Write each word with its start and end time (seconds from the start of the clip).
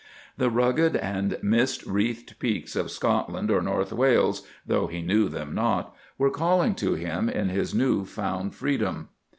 The 0.35 0.49
rugged 0.49 0.95
and 0.95 1.37
mist 1.43 1.85
wreathed 1.85 2.39
peaks 2.39 2.75
of 2.75 2.89
Scotland 2.89 3.51
or 3.51 3.61
North 3.61 3.93
Wales, 3.93 4.41
though 4.65 4.87
he 4.87 5.03
knew 5.03 5.29
them 5.29 5.53
not, 5.53 5.93
were 6.17 6.31
calling 6.31 6.73
to 6.77 6.95
him 6.95 7.29
in 7.29 7.49
his 7.49 7.75
new 7.75 8.03
found 8.05 8.55
freedom. 8.55 9.09